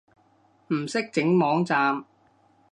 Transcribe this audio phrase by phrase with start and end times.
[0.69, 2.05] 唔識整網站